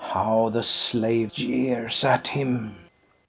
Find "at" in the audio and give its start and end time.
2.03-2.27